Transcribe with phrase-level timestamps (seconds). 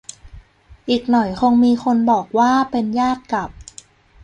[0.89, 3.49] อีกหน่อยคงมีคนบอกว่า เป็นญาติกับ